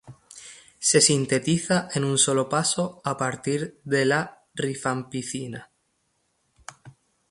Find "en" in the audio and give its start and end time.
1.93-2.03